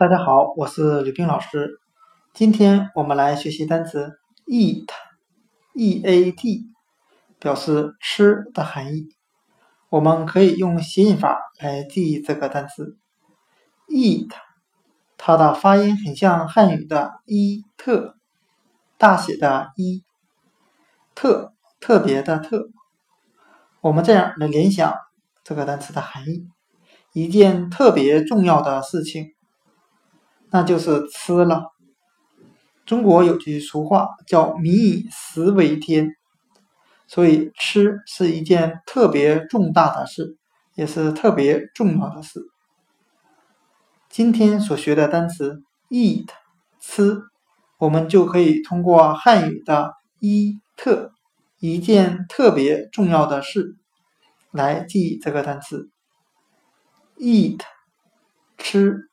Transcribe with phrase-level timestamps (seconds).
[0.00, 1.78] 大家好，我是吕冰老师。
[2.32, 6.64] 今天我们来学习单词 eat，e a t，
[7.38, 9.10] 表示吃的含义。
[9.90, 12.96] 我们可以用谐音法来记忆这个单词
[13.88, 14.30] eat，
[15.18, 18.14] 它的发音很像汉语的一特，
[18.96, 20.02] 大写的一
[21.14, 22.70] 特，特别的特。
[23.82, 24.94] 我们这样来联想
[25.44, 26.48] 这个单词的含义：
[27.12, 29.34] 一件特别重要的事情。
[30.52, 31.70] 那就是吃了。
[32.86, 36.08] 中国有句俗话叫“民以食为天”，
[37.06, 40.36] 所以吃是一件特别重大的事，
[40.74, 42.40] 也是特别重要的事。
[44.08, 46.26] 今天所学的单词 “eat”
[46.80, 47.22] 吃，
[47.78, 51.12] 我们就可以通过汉语的“一特”
[51.60, 53.76] 一件特别重要的事
[54.50, 55.90] 来记这个单词
[57.18, 57.60] “eat”
[58.58, 59.09] 吃。